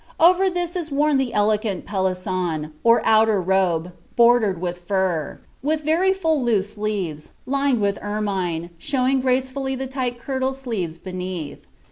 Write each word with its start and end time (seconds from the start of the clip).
Over 0.19 0.49
this 0.49 0.75
is 0.75 0.89
worn 0.91 1.17
the 1.19 1.31
elegant 1.31 1.85
peliason, 1.85 2.71
or 2.83 3.05
outer 3.05 3.39
rets. 3.39 3.89
bordered 4.15 4.59
with 4.59 4.87
fur^ 4.87 5.37
with 5.61 5.83
very 5.83 6.11
full 6.11 6.41
loose 6.43 6.73
sleeves, 6.73 7.33
lined 7.45 7.77
wiih 7.77 8.01
emuM. 8.01 8.71
showing 8.79 9.21
gracefully 9.21 9.75
the 9.75 9.85
tight 9.85 10.19
kirile 10.19 10.55
sleeves 10.55 10.97
beneath. 10.97 11.67